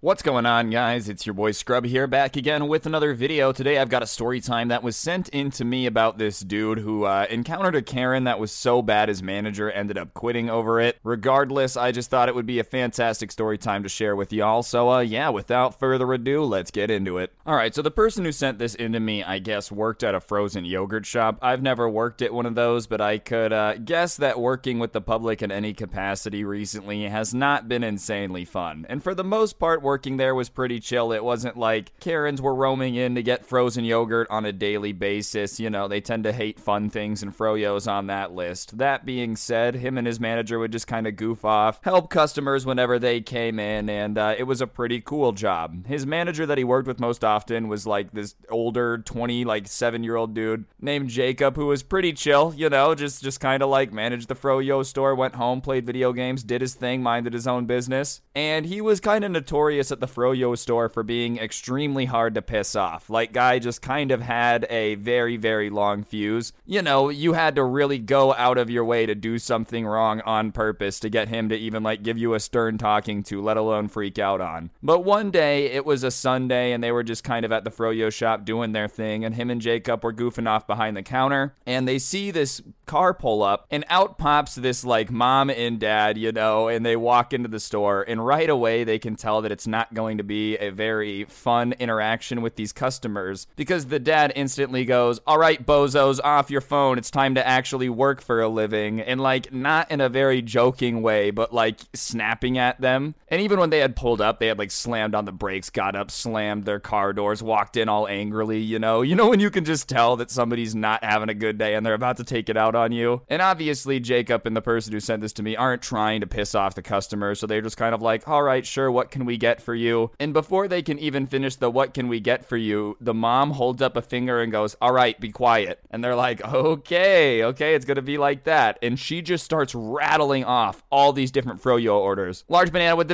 [0.00, 1.08] What's going on, guys?
[1.08, 3.50] It's your boy Scrub here, back again with another video.
[3.50, 6.80] Today I've got a story time that was sent in to me about this dude
[6.80, 10.80] who uh, encountered a Karen that was so bad his manager ended up quitting over
[10.80, 10.98] it.
[11.02, 14.62] Regardless, I just thought it would be a fantastic story time to share with y'all.
[14.62, 17.32] So, uh, yeah, without further ado, let's get into it.
[17.46, 20.66] Alright, so the person who sent this into me, I guess, worked at a frozen
[20.66, 21.38] yogurt shop.
[21.40, 24.92] I've never worked at one of those, but I could uh, guess that working with
[24.92, 28.84] the public in any capacity recently has not been insanely fun.
[28.90, 31.12] And for the most part, working there was pretty chill.
[31.12, 35.60] It wasn't like Karens were roaming in to get frozen yogurt on a daily basis.
[35.60, 38.78] You know, they tend to hate fun things and froyos on that list.
[38.78, 42.66] That being said, him and his manager would just kind of goof off, help customers
[42.66, 45.86] whenever they came in, and uh, it was a pretty cool job.
[45.86, 50.02] His manager that he worked with most often was like this older 20 like 7
[50.02, 53.68] year old dude named Jacob who was pretty chill, you know, just just kind of
[53.68, 57.46] like managed the froyo store, went home, played video games, did his thing, minded his
[57.46, 58.20] own business.
[58.34, 62.42] And he was kind of notorious at the Froyo store for being extremely hard to
[62.42, 63.10] piss off.
[63.10, 66.52] Like, guy just kind of had a very, very long fuse.
[66.64, 70.20] You know, you had to really go out of your way to do something wrong
[70.22, 73.56] on purpose to get him to even, like, give you a stern talking to, let
[73.56, 74.70] alone freak out on.
[74.82, 77.70] But one day, it was a Sunday, and they were just kind of at the
[77.70, 81.54] Froyo shop doing their thing, and him and Jacob were goofing off behind the counter,
[81.66, 86.16] and they see this car pull up, and out pops this, like, mom and dad,
[86.16, 89.52] you know, and they walk into the store, and right away, they can tell that
[89.52, 94.32] it's not going to be a very fun interaction with these customers because the dad
[94.36, 96.98] instantly goes, All right, bozos, off your phone.
[96.98, 99.00] It's time to actually work for a living.
[99.00, 103.14] And, like, not in a very joking way, but like snapping at them.
[103.28, 105.96] And even when they had pulled up, they had like slammed on the brakes, got
[105.96, 109.02] up, slammed their car doors, walked in all angrily, you know?
[109.02, 111.84] You know, when you can just tell that somebody's not having a good day and
[111.84, 113.22] they're about to take it out on you.
[113.28, 116.54] And obviously, Jacob and the person who sent this to me aren't trying to piss
[116.54, 119.36] off the customer, so they're just kind of like, All right, sure, what can we
[119.36, 120.10] get for you?
[120.18, 123.52] And before they can even finish the what can we get for you, the mom
[123.52, 125.80] holds up a finger and goes, All right, be quiet.
[125.90, 128.78] And they're like, Okay, okay, it's gonna be like that.
[128.82, 132.44] And she just starts rattling off all these different Froyo orders.
[132.48, 133.06] Large banana with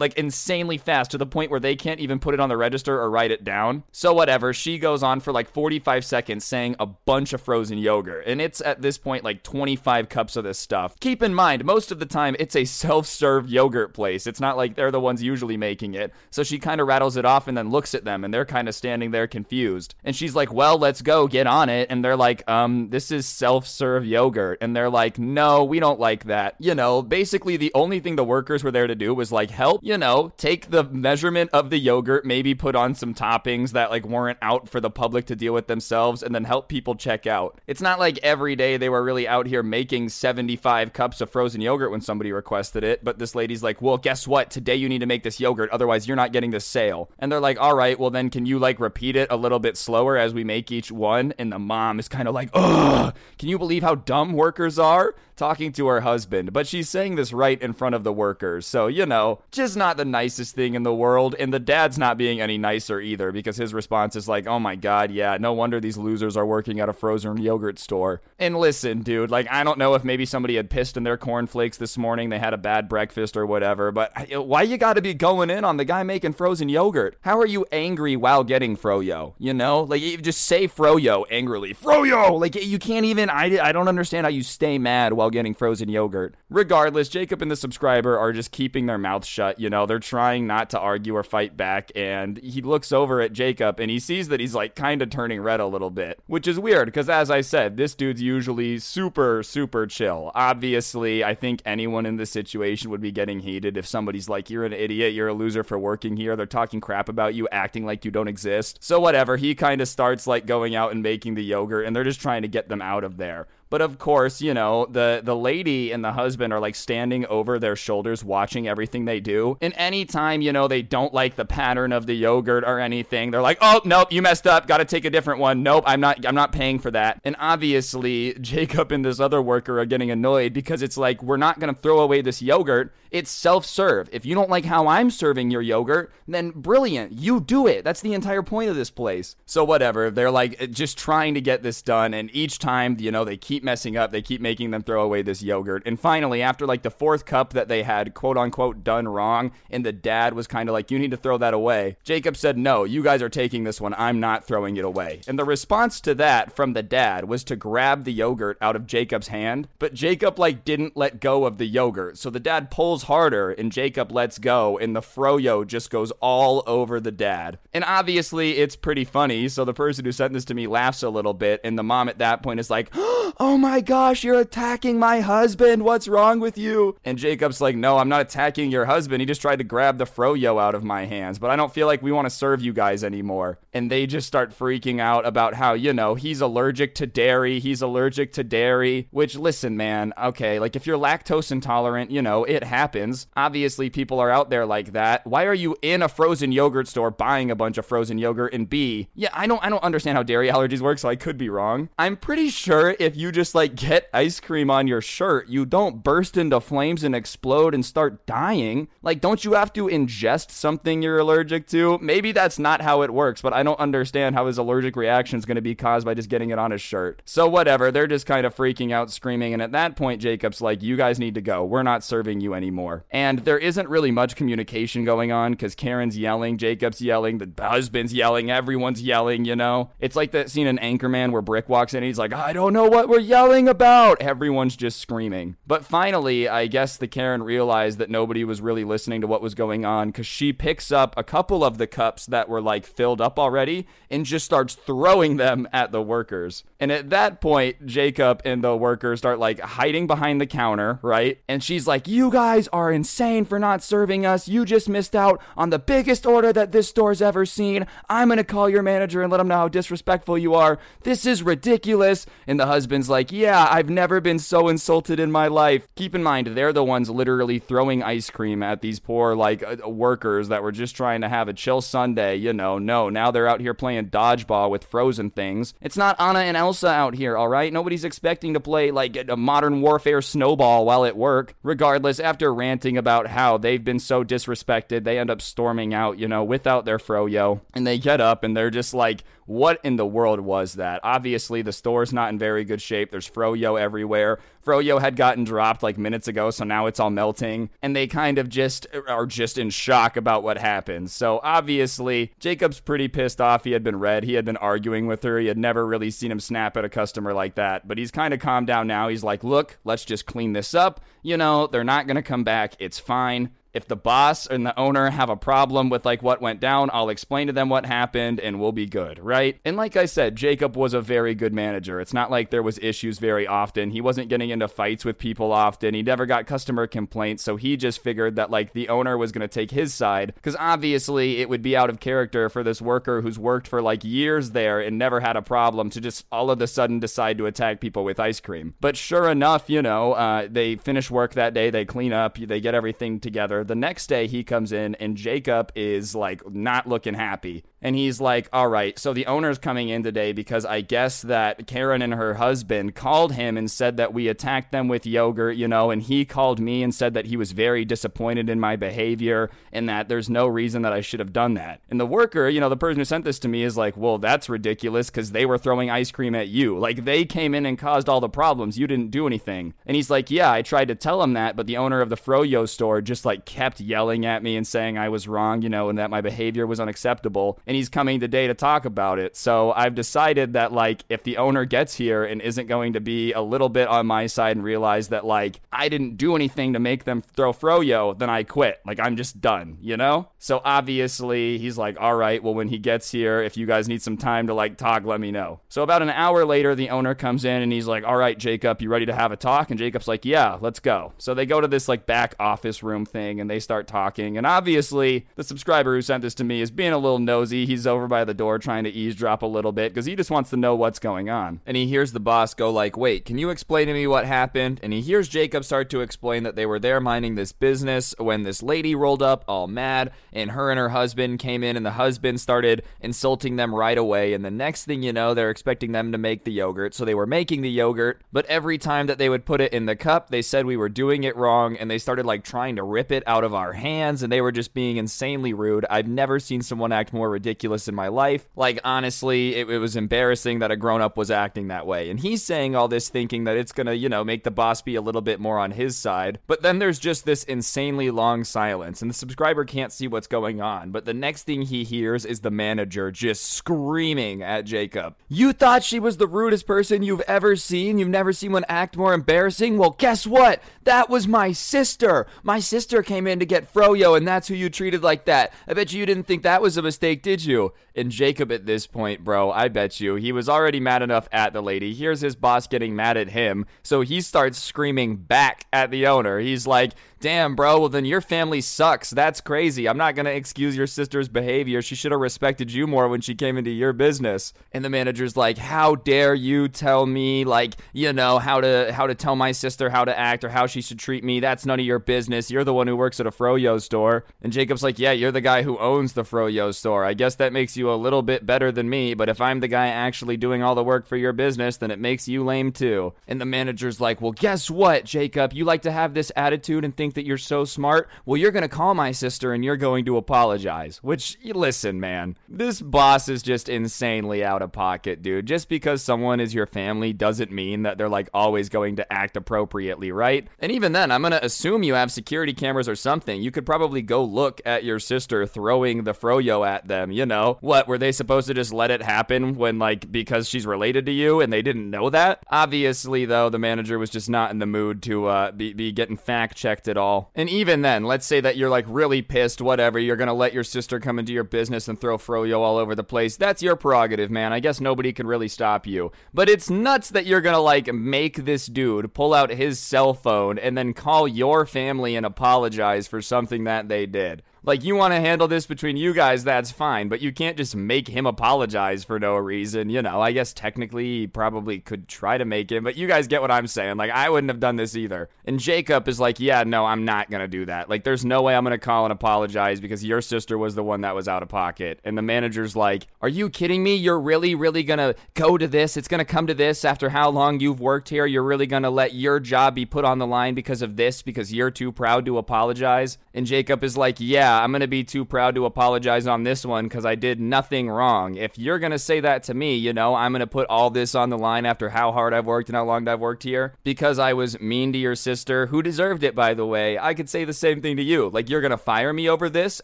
[0.00, 3.00] like insanely fast to the point where they can't even put it on the register
[3.00, 3.84] or write it down.
[3.92, 8.26] So whatever, she goes on for like 45 seconds saying a bunch of frozen yogurt.
[8.26, 10.98] And it's at this point like 25 cups of this stuff.
[11.00, 14.26] Keep in mind, most of the time it's a self-serve yogurt place.
[14.26, 16.12] It's not like they're the ones usually making it.
[16.30, 18.68] So she kind of rattles it off and then looks at them and they're kind
[18.68, 19.94] of standing there confused.
[20.02, 23.26] And she's like, "Well, let's go, get on it." And they're like, "Um, this is
[23.26, 28.00] self-serve yogurt." And they're like, "No, we don't like that." You know, basically the only
[28.00, 31.50] thing the workers were there to do was like help, you know, take the measurement
[31.52, 35.26] of the yogurt, maybe put on some toppings that like weren't out for the public
[35.26, 37.60] to deal with themselves and then help people check out.
[37.68, 41.60] It's not like every day they were really out here making 75 cups of frozen
[41.60, 44.50] yogurt when somebody requested it, but this lady's like, "Well, guess what?
[44.50, 47.40] Today you need to make this yogurt, otherwise you're not getting this sale." And they're
[47.40, 50.32] like, "All right, well then can you like repeat it a little bit slower as
[50.32, 53.82] we make each one?" And the mom is kind of like, "Ugh, can you believe
[53.82, 57.96] how dumb workers are?" Talking to her husband, but she's saying this right in front
[57.96, 58.64] of the workers.
[58.64, 61.34] So, you know, just not the nicest thing in the world.
[61.36, 64.76] And the dad's not being any nicer either because his response is like, oh my
[64.76, 68.22] God, yeah, no wonder these losers are working at a frozen yogurt store.
[68.38, 71.76] And listen, dude, like, I don't know if maybe somebody had pissed in their cornflakes
[71.76, 75.50] this morning, they had a bad breakfast or whatever, but why you gotta be going
[75.50, 77.16] in on the guy making frozen yogurt?
[77.22, 79.34] How are you angry while getting froyo?
[79.40, 81.74] You know, like, you just say froyo angrily.
[81.74, 82.38] Froyo!
[82.38, 85.88] Like, you can't even, I, I don't understand how you stay mad while getting frozen
[85.88, 86.36] yogurt.
[86.48, 89.58] Regardless, Jacob and the subscriber are just keeping their mouths shut.
[89.58, 91.90] You know, they're trying not to argue or fight back.
[91.96, 95.40] And he looks over at Jacob and he sees that he's like kind of turning
[95.40, 99.42] red a little bit, which is weird because, as I said, this dude's usually super,
[99.42, 100.30] super chill.
[100.34, 104.64] Obviously, I think anyone in this situation would be getting heated if somebody's like, You're
[104.64, 106.36] an idiot, you're a loser for working here.
[106.36, 108.78] They're talking crap about you, acting like you don't exist.
[108.80, 112.04] So, whatever, he kind of starts like going out and making the yogurt and they're
[112.04, 113.46] just trying to get them out of there.
[113.72, 117.58] But of course, you know, the the lady and the husband are like standing over
[117.58, 119.56] their shoulders watching everything they do.
[119.62, 123.40] And anytime, you know, they don't like the pattern of the yogurt or anything, they're
[123.40, 124.66] like, "Oh, nope, you messed up.
[124.66, 125.62] Got to take a different one.
[125.62, 129.80] Nope, I'm not I'm not paying for that." And obviously, Jacob and this other worker
[129.80, 132.92] are getting annoyed because it's like, "We're not going to throw away this yogurt.
[133.10, 134.08] It's self-serve.
[134.12, 137.12] If you don't like how I'm serving your yogurt, then brilliant.
[137.12, 137.84] You do it.
[137.84, 140.10] That's the entire point of this place." So whatever.
[140.10, 143.61] They're like just trying to get this done and each time, you know, they keep
[143.62, 144.10] messing up.
[144.10, 145.82] They keep making them throw away this yogurt.
[145.86, 149.84] And finally, after like the fourth cup that they had quote unquote done wrong and
[149.84, 152.84] the dad was kind of like, "You need to throw that away." Jacob said, "No,
[152.84, 153.94] you guys are taking this one.
[153.96, 157.56] I'm not throwing it away." And the response to that from the dad was to
[157.56, 161.66] grab the yogurt out of Jacob's hand, but Jacob like didn't let go of the
[161.66, 162.18] yogurt.
[162.18, 166.62] So the dad pulls harder and Jacob lets go and the froyo just goes all
[166.66, 167.58] over the dad.
[167.72, 169.48] And obviously it's pretty funny.
[169.48, 172.08] So the person who sent this to me laughs a little bit and the mom
[172.08, 175.84] at that point is like, "Oh Oh my gosh, you're attacking my husband.
[175.84, 179.20] What's wrong with you?" And Jacob's like, "No, I'm not attacking your husband.
[179.20, 181.86] He just tried to grab the froyo out of my hands, but I don't feel
[181.86, 185.52] like we want to serve you guys anymore." And they just start freaking out about
[185.52, 190.58] how, you know, he's allergic to dairy, he's allergic to dairy, which listen, man, okay,
[190.58, 193.26] like if you're lactose intolerant, you know, it happens.
[193.36, 195.26] Obviously, people are out there like that.
[195.26, 198.66] Why are you in a frozen yogurt store buying a bunch of frozen yogurt and
[198.66, 201.50] B, yeah, I don't I don't understand how dairy allergies work, so I could be
[201.50, 201.90] wrong.
[201.98, 206.04] I'm pretty sure if you just like get ice cream on your shirt, you don't
[206.04, 208.88] burst into flames and explode and start dying.
[209.02, 211.98] Like don't you have to ingest something you're allergic to?
[212.00, 215.44] Maybe that's not how it works, but I don't understand how his allergic reaction is
[215.44, 217.22] going to be caused by just getting it on his shirt.
[217.24, 220.82] So whatever, they're just kind of freaking out screaming and at that point Jacob's like,
[220.82, 221.64] "You guys need to go.
[221.64, 226.18] We're not serving you anymore." And there isn't really much communication going on cuz Karen's
[226.18, 229.90] yelling, Jacob's yelling, the husband's yelling, everyone's yelling, you know.
[229.98, 232.86] It's like that scene in Anchorman where Brick walks in he's like, I don't know
[232.86, 234.20] what we're yelling about.
[234.20, 235.56] Everyone's just screaming.
[235.66, 239.54] But finally, I guess the Karen realized that nobody was really listening to what was
[239.54, 243.20] going on because she picks up a couple of the cups that were like filled
[243.20, 246.64] up already and just starts throwing them at the workers.
[246.80, 251.38] And at that point, Jacob and the workers start like hiding behind the counter, right?
[251.48, 254.48] And she's like, You guys are insane for not serving us.
[254.48, 257.86] You just missed out on the biggest order that this store's ever seen.
[258.08, 260.78] I'm gonna call your manager and let him know how disrespectful you are.
[261.02, 262.26] This is ridiculous.
[262.46, 265.86] And the husband's like, Yeah, I've never been so insulted in my life.
[265.94, 269.88] Keep in mind, they're the ones literally throwing ice cream at these poor, like, uh,
[269.88, 272.34] workers that were just trying to have a chill Sunday.
[272.34, 275.74] You know, no, now they're out here playing dodgeball with frozen things.
[275.80, 277.72] It's not Anna and Elsa out here, all right?
[277.72, 281.54] Nobody's expecting to play, like, a modern warfare snowball while at work.
[281.62, 286.26] Regardless, after ranting about how they've been so disrespected, they end up storming out, you
[286.26, 287.60] know, without their froyo.
[287.74, 291.00] And they get up and they're just like, what in the world was that?
[291.02, 293.10] Obviously, the store's not in very good shape.
[293.10, 294.38] There's froyo everywhere.
[294.64, 297.70] Froyo had gotten dropped like minutes ago, so now it's all melting.
[297.82, 301.10] And they kind of just are just in shock about what happened.
[301.10, 303.64] So obviously, Jacob's pretty pissed off.
[303.64, 304.24] He had been red.
[304.24, 305.38] He had been arguing with her.
[305.38, 307.88] He had never really seen him snap at a customer like that.
[307.88, 309.08] But he's kind of calmed down now.
[309.08, 311.00] He's like, look, let's just clean this up.
[311.22, 312.74] You know, they're not going to come back.
[312.78, 316.60] It's fine if the boss and the owner have a problem with like what went
[316.60, 319.58] down, I'll explain to them what happened and we'll be good, right?
[319.64, 322.00] And like I said, Jacob was a very good manager.
[322.00, 323.90] It's not like there was issues very often.
[323.90, 325.94] He wasn't getting into fights with people often.
[325.94, 329.40] He never got customer complaints, so he just figured that like the owner was going
[329.40, 333.22] to take his side cuz obviously it would be out of character for this worker
[333.22, 336.60] who's worked for like years there and never had a problem to just all of
[336.60, 338.74] a sudden decide to attack people with ice cream.
[338.80, 342.60] But sure enough, you know, uh, they finish work that day, they clean up, they
[342.60, 347.14] get everything together the next day he comes in and Jacob is like not looking
[347.14, 347.64] happy.
[347.82, 351.66] And he's like, all right, so the owner's coming in today because I guess that
[351.66, 355.66] Karen and her husband called him and said that we attacked them with yogurt, you
[355.66, 359.50] know, and he called me and said that he was very disappointed in my behavior
[359.72, 361.80] and that there's no reason that I should have done that.
[361.90, 364.18] And the worker, you know, the person who sent this to me is like, well,
[364.18, 366.78] that's ridiculous because they were throwing ice cream at you.
[366.78, 368.78] Like they came in and caused all the problems.
[368.78, 369.74] You didn't do anything.
[369.86, 372.16] And he's like, yeah, I tried to tell him that, but the owner of the
[372.16, 375.88] Froyo store just like kept yelling at me and saying I was wrong, you know,
[375.88, 377.58] and that my behavior was unacceptable.
[377.74, 379.36] He's coming today to talk about it.
[379.36, 383.32] So I've decided that, like, if the owner gets here and isn't going to be
[383.32, 386.78] a little bit on my side and realize that, like, I didn't do anything to
[386.78, 388.80] make them throw Froyo, then I quit.
[388.86, 390.28] Like, I'm just done, you know?
[390.38, 394.02] So obviously, he's like, all right, well, when he gets here, if you guys need
[394.02, 395.60] some time to, like, talk, let me know.
[395.68, 398.82] So about an hour later, the owner comes in and he's like, all right, Jacob,
[398.82, 399.70] you ready to have a talk?
[399.70, 401.12] And Jacob's like, yeah, let's go.
[401.18, 404.36] So they go to this, like, back office room thing and they start talking.
[404.36, 407.61] And obviously, the subscriber who sent this to me is being a little nosy.
[407.66, 410.50] He's over by the door trying to eavesdrop a little bit because he just wants
[410.50, 411.60] to know what's going on.
[411.66, 414.80] And he hears the boss go like, "Wait, can you explain to me what happened?"
[414.82, 418.42] And he hears Jacob start to explain that they were there minding this business when
[418.42, 421.92] this lady rolled up all mad, and her and her husband came in, and the
[421.92, 424.32] husband started insulting them right away.
[424.32, 427.14] And the next thing you know, they're expecting them to make the yogurt, so they
[427.14, 430.30] were making the yogurt, but every time that they would put it in the cup,
[430.30, 433.22] they said we were doing it wrong, and they started like trying to rip it
[433.26, 435.86] out of our hands, and they were just being insanely rude.
[435.88, 438.48] I've never seen someone act more ridiculous in my life.
[438.56, 442.08] Like, honestly, it, it was embarrassing that a grown up was acting that way.
[442.08, 444.94] And he's saying all this thinking that it's gonna, you know, make the boss be
[444.94, 446.38] a little bit more on his side.
[446.46, 450.62] But then there's just this insanely long silence, and the subscriber can't see what's going
[450.62, 450.92] on.
[450.92, 455.14] But the next thing he hears is the manager just screaming at Jacob.
[455.28, 457.98] You thought she was the rudest person you've ever seen?
[457.98, 459.76] You've never seen one act more embarrassing?
[459.76, 460.62] Well, guess what?
[460.84, 462.26] That was my sister.
[462.42, 465.52] My sister came in to get Froyo, and that's who you treated like that.
[465.68, 467.72] I bet you didn't think that was a mistake, did you?
[467.94, 471.52] And Jacob, at this point, bro, I bet you, he was already mad enough at
[471.52, 471.94] the lady.
[471.94, 473.66] Here's his boss getting mad at him.
[473.82, 476.38] So he starts screaming back at the owner.
[476.38, 479.10] He's like, Damn, bro, well, then your family sucks.
[479.10, 479.88] That's crazy.
[479.88, 481.80] I'm not going to excuse your sister's behavior.
[481.80, 484.52] She should have respected you more when she came into your business.
[484.72, 489.06] And the manager's like, How dare you tell me, like, you know, how to how
[489.06, 491.38] to tell my sister how to act or how she should treat me?
[491.38, 492.50] That's none of your business.
[492.50, 494.24] You're the one who works at a Froyo store.
[494.40, 497.04] And Jacob's like, Yeah, you're the guy who owns the Froyo store.
[497.04, 499.68] I guess that makes you a little bit better than me, but if I'm the
[499.68, 503.14] guy actually doing all the work for your business, then it makes you lame too.
[503.28, 505.52] And the manager's like, Well, guess what, Jacob?
[505.52, 508.08] You like to have this attitude and think think that you're so smart?
[508.24, 510.98] Well, you're going to call my sister and you're going to apologize.
[511.02, 515.46] Which, listen, man, this boss is just insanely out of pocket, dude.
[515.46, 519.36] Just because someone is your family doesn't mean that they're like always going to act
[519.36, 520.48] appropriately, right?
[520.58, 523.42] And even then, I'm going to assume you have security cameras or something.
[523.42, 527.58] You could probably go look at your sister throwing the froyo at them, you know?
[527.60, 531.12] What, were they supposed to just let it happen when, like, because she's related to
[531.12, 532.42] you and they didn't know that?
[532.50, 536.16] Obviously, though, the manager was just not in the mood to uh, be, be getting
[536.16, 537.30] fact checked at all all.
[537.34, 540.64] And even then, let's say that you're like really pissed, whatever, you're gonna let your
[540.64, 543.36] sister come into your business and throw froyo all over the place.
[543.36, 544.52] That's your prerogative, man.
[544.52, 546.12] I guess nobody can really stop you.
[546.32, 550.58] But it's nuts that you're gonna like make this dude pull out his cell phone
[550.58, 554.42] and then call your family and apologize for something that they did.
[554.64, 557.74] Like, you want to handle this between you guys, that's fine, but you can't just
[557.74, 559.90] make him apologize for no reason.
[559.90, 563.26] You know, I guess technically he probably could try to make him, but you guys
[563.26, 563.96] get what I'm saying.
[563.96, 565.28] Like, I wouldn't have done this either.
[565.44, 567.90] And Jacob is like, yeah, no, I'm not going to do that.
[567.90, 570.84] Like, there's no way I'm going to call and apologize because your sister was the
[570.84, 571.98] one that was out of pocket.
[572.04, 573.96] And the manager's like, are you kidding me?
[573.96, 575.96] You're really, really going to go to this?
[575.96, 578.26] It's going to come to this after how long you've worked here?
[578.26, 581.20] You're really going to let your job be put on the line because of this
[581.20, 583.18] because you're too proud to apologize?
[583.34, 586.42] And Jacob is like, yeah yeah, I'm going to be too proud to apologize on
[586.42, 588.34] this one because I did nothing wrong.
[588.34, 590.90] If you're going to say that to me, you know, I'm going to put all
[590.90, 593.74] this on the line after how hard I've worked and how long I've worked here
[593.82, 596.98] because I was mean to your sister, who deserved it, by the way.
[596.98, 598.28] I could say the same thing to you.
[598.28, 599.80] Like, you're going to fire me over this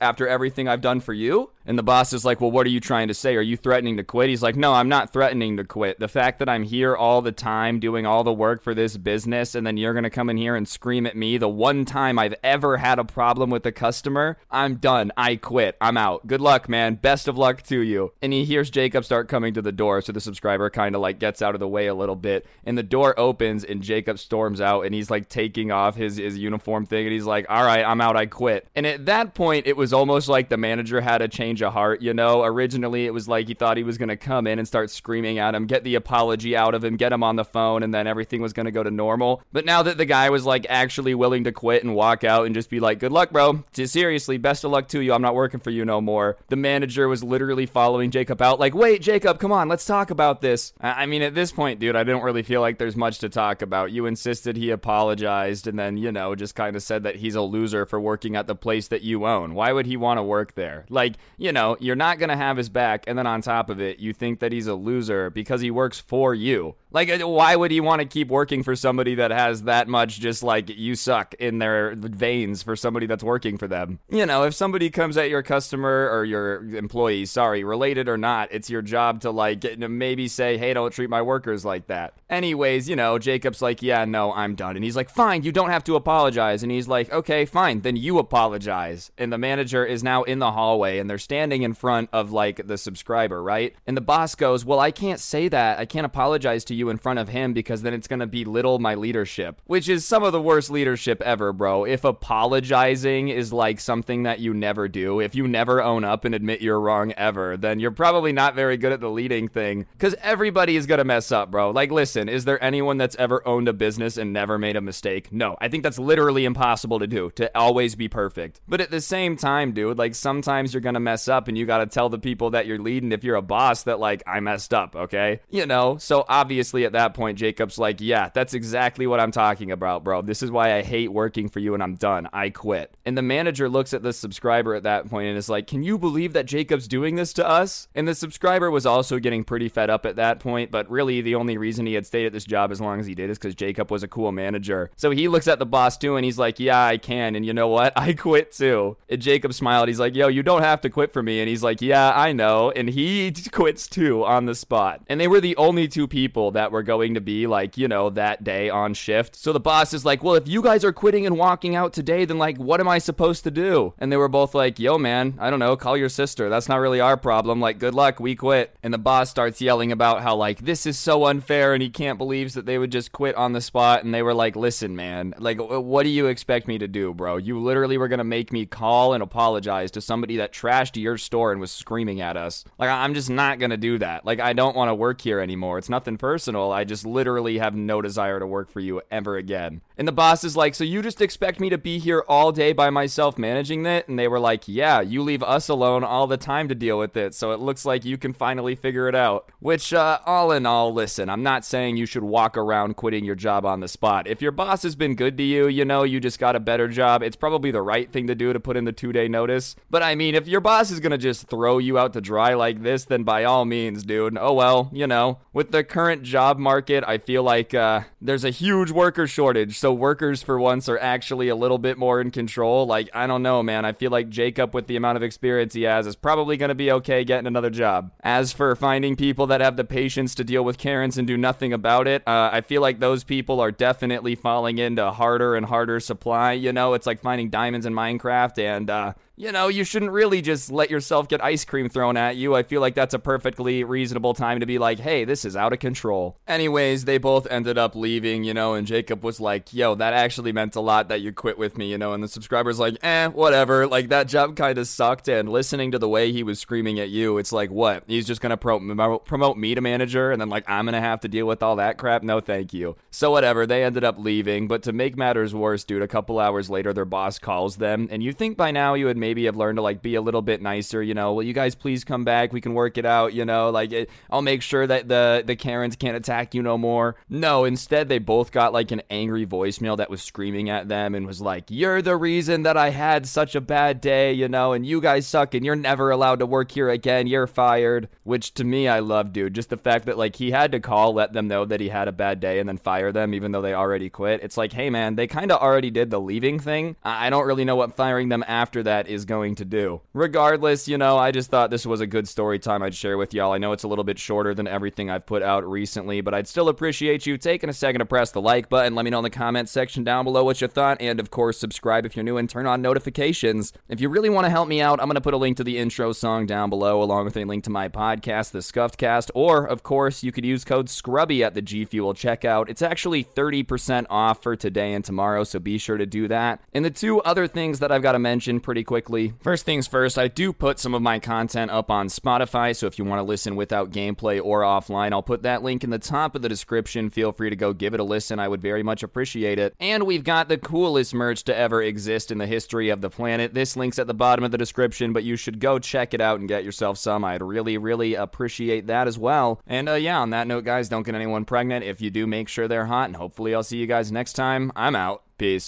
[0.00, 1.50] after everything I've done for you?
[1.68, 3.36] And the boss is like, Well, what are you trying to say?
[3.36, 4.30] Are you threatening to quit?
[4.30, 6.00] He's like, No, I'm not threatening to quit.
[6.00, 9.54] The fact that I'm here all the time doing all the work for this business,
[9.54, 12.18] and then you're going to come in here and scream at me the one time
[12.18, 15.12] I've ever had a problem with a customer, I'm done.
[15.16, 15.76] I quit.
[15.80, 16.26] I'm out.
[16.26, 16.96] Good luck, man.
[16.96, 18.12] Best of luck to you.
[18.20, 21.20] And he hears Jacob start coming to the door, so the subscriber kind of like
[21.20, 22.44] gets out of the way a little bit.
[22.64, 26.36] And the door opens, and Jacob storms out, and he's like taking off his, his
[26.36, 28.16] uniform thing, and he's like, All right, I'm out.
[28.16, 28.66] I quit.
[28.74, 32.02] And at that point, it was almost like the manager had a change of heart,
[32.02, 32.42] you know?
[32.42, 35.38] Originally, it was like he thought he was going to come in and start screaming
[35.38, 38.08] at him, get the apology out of him, get him on the phone, and then
[38.08, 39.40] everything was going to go to normal.
[39.52, 42.56] But now that the guy was like actually willing to quit and walk out and
[42.56, 43.62] just be like, good luck, bro.
[43.72, 45.12] Seriously, best of luck to you.
[45.12, 46.38] I'm not working for you no more.
[46.48, 50.40] The manager was literally following Jacob out, like, wait, Jacob, come on, let's talk about
[50.40, 50.72] this.
[50.80, 53.60] I mean, at this point, dude, I don't really feel like there's much to talk
[53.60, 53.92] about.
[53.92, 57.42] You insisted he apologized and then, you know, just kind of said that he's a
[57.42, 59.52] loser for working at the place that you own.
[59.52, 60.86] Why would he want to work there?
[60.88, 63.04] Like, you know, you're not going to have his back.
[63.06, 66.00] And then on top of it, you think that he's a loser because he works
[66.00, 66.74] for you.
[66.90, 70.20] Like, uh, why would he want to keep working for somebody that has that much
[70.20, 73.98] just like you suck in their veins for somebody that's working for them?
[74.08, 78.48] You know, if somebody comes at your customer or your employee, sorry, related or not,
[78.52, 82.14] it's your job to like maybe say, hey, don't treat my workers like that.
[82.30, 84.76] Anyways, you know, Jacob's like, yeah, no, I'm done.
[84.76, 86.62] And he's like, fine, you don't have to apologize.
[86.62, 89.10] And he's like, okay, fine, then you apologize.
[89.18, 92.66] And the manager is now in the hallway and they're standing in front of like
[92.66, 93.74] the subscriber, right?
[93.86, 95.78] And the boss goes, Well, I can't say that.
[95.78, 98.78] I can't apologize to you in front of him because then it's going to belittle
[98.78, 101.84] my leadership, which is some of the worst leadership ever, bro.
[101.84, 106.34] If apologizing is like something that you never do, if you never own up and
[106.34, 110.14] admit you're wrong ever, then you're probably not very good at the leading thing because
[110.20, 111.70] everybody is going to mess up, bro.
[111.70, 115.32] Like, listen, is there anyone that's ever owned a business and never made a mistake?
[115.32, 118.60] No, I think that's literally impossible to do, to always be perfect.
[118.68, 121.64] But at the same time, dude, like sometimes you're going to mess up and you
[121.64, 124.40] got to tell the people that you're leading if you're a boss that, like, I
[124.40, 125.40] messed up, okay?
[125.48, 129.70] You know, so obviously at that point, Jacob's like, yeah, that's exactly what I'm talking
[129.70, 130.22] about, bro.
[130.22, 132.28] This is why I hate working for you and I'm done.
[132.32, 132.94] I quit.
[133.04, 135.98] And the manager looks at the subscriber at that point and is like, can you
[135.98, 137.88] believe that Jacob's doing this to us?
[137.94, 141.34] And the subscriber was also getting pretty fed up at that point, but really the
[141.34, 143.54] only reason he had stayed at this job as long as he did is because
[143.54, 144.90] Jacob was a cool manager.
[144.96, 147.36] So he looks at the boss too and he's like, yeah, I can.
[147.36, 147.92] And you know what?
[147.96, 148.96] I quit too.
[149.08, 149.88] And Jacob smiled.
[149.88, 151.40] He's like, yo, you don't have to quit for me.
[151.40, 152.70] And he's like, yeah, I know.
[152.70, 155.02] And he quits too on the spot.
[155.08, 158.10] And they were the only two people that were going to be like, you know,
[158.10, 159.36] that day on shift.
[159.36, 162.24] So the boss is like, well, if you guys are quitting and walking out today,
[162.24, 163.94] then like, what am I supposed to do?
[163.98, 166.48] And they were both like, yo, man, I don't know, call your sister.
[166.48, 167.60] That's not really our problem.
[167.60, 168.74] Like, good luck, we quit.
[168.82, 172.18] And the boss starts yelling about how, like, this is so unfair and he can't
[172.18, 174.04] believe that they would just quit on the spot.
[174.04, 177.36] And they were like, listen, man, like, what do you expect me to do, bro?
[177.36, 181.18] You literally were going to make me call and apologize to somebody that trashed your
[181.18, 182.64] store and was screaming at us.
[182.78, 184.24] Like, I'm just not going to do that.
[184.24, 185.78] Like, I don't want to work here anymore.
[185.78, 186.72] It's nothing personal.
[186.72, 189.82] I just literally have no desire to work for you ever again.
[189.98, 192.72] And the boss is like, So you just expect me to be here all day
[192.72, 194.08] by myself managing it?
[194.08, 197.16] And they were like, Yeah, you leave us alone all the time to deal with
[197.16, 197.34] it.
[197.34, 199.50] So it looks like you can finally figure it out.
[199.58, 203.34] Which, uh, all in all, listen, I'm not saying you should walk around quitting your
[203.34, 204.28] job on the spot.
[204.28, 206.86] If your boss has been good to you, you know, you just got a better
[206.86, 209.74] job, it's probably the right thing to do to put in the two day notice.
[209.90, 212.82] But I mean, if your boss is gonna just throw you out to dry like
[212.82, 214.38] this, then by all means, dude.
[214.38, 218.50] Oh well, you know, with the current job market, I feel like uh, there's a
[218.50, 219.76] huge worker shortage.
[219.78, 222.86] So workers, for once, are actually a little bit more in control.
[222.86, 223.84] Like, I don't know, man.
[223.84, 226.92] I feel like Jacob, with the amount of experience he has, is probably gonna be
[226.92, 228.12] okay getting another job.
[228.20, 231.72] As for finding people that have the patience to deal with Karens and do nothing
[231.72, 236.00] about it, uh, I feel like those people are definitely falling into harder and harder
[236.00, 236.52] supply.
[236.52, 240.42] You know, it's like finding diamonds in Minecraft, and uh, you know, you shouldn't really
[240.42, 242.56] just let yourself get ice cream thrown at you.
[242.56, 245.72] I feel like that's a perfectly reasonable time to be like, hey, this is out
[245.72, 246.36] of control.
[246.48, 250.50] Anyways, they both ended up leaving, you know, and Jacob was like, yo, that actually
[250.50, 253.28] meant a lot that you quit with me, you know, and the subscriber's like, eh,
[253.28, 253.86] whatever.
[253.86, 257.08] Like, that job kind of sucked, and listening to the way he was screaming at
[257.08, 258.02] you, it's like, what?
[258.08, 261.28] He's just gonna pro- promote me to manager, and then, like, I'm gonna have to
[261.28, 262.24] deal with all that crap?
[262.24, 262.96] No, thank you.
[263.12, 266.68] So, whatever, they ended up leaving, but to make matters worse, dude, a couple hours
[266.68, 269.76] later, their boss calls them, and you think by now you would maybe have learned
[269.76, 271.02] to like be a little bit nicer.
[271.02, 272.50] You know, will you guys please come back?
[272.50, 273.34] We can work it out.
[273.34, 276.78] You know, like it, I'll make sure that the the Karens can't attack you no
[276.78, 277.16] more.
[277.28, 281.26] No, instead they both got like an angry voicemail that was screaming at them and
[281.26, 284.32] was like, "You're the reason that I had such a bad day.
[284.32, 287.26] You know, and you guys suck, and you're never allowed to work here again.
[287.26, 289.54] You're fired." Which to me, I love, dude.
[289.54, 292.08] Just the fact that like he had to call, let them know that he had
[292.08, 294.42] a bad day, and then fire them, even though they already quit.
[294.42, 296.96] It's like, hey man, they kind of already did the leaving thing.
[297.04, 300.00] I don't really know what firing them after that is going to do.
[300.12, 303.34] Regardless, you know, I just thought this was a good story time I'd share with
[303.34, 303.52] y'all.
[303.52, 306.48] I know it's a little bit shorter than everything I've put out recently, but I'd
[306.48, 308.94] still appreciate you taking a second to press the like button.
[308.94, 311.58] Let me know in the comment section down below what you thought, and of course,
[311.58, 313.72] subscribe if you're new and turn on notifications.
[313.88, 315.64] If you really want to help me out, I'm going to put a link to
[315.64, 319.30] the intro song down below, along with a link to my podcast, The Scuffed Cast,
[319.34, 322.68] or, of course, you could use code SCRUBBY at the G Fuel checkout.
[322.68, 326.60] It's actually 30% off for today and tomorrow, so be sure to do that.
[326.72, 329.34] And the two other things that I've got to mention pretty quickly.
[329.40, 332.98] First things first, I do put some of my content up on Spotify, so if
[332.98, 336.34] you want to listen without gameplay or offline, I'll put that link in the top
[336.34, 337.08] of the description.
[337.10, 338.38] Feel free to go give it a listen.
[338.38, 339.74] I would very much appreciate it.
[339.80, 343.54] And we've got the coolest merch to ever exist in the history of the planet.
[343.54, 346.38] This link's at the bottom of the description, but you should go check it out
[346.38, 347.24] and get yourself some.
[347.24, 349.60] I'd really, really appreciate that as well.
[349.66, 351.84] And uh, yeah, on that note, guys, don't get anyone pregnant.
[351.84, 354.70] If you do, make sure they're hot, and hopefully I'll see you guys next time.
[354.76, 355.22] I'm out.
[355.38, 355.66] Peace.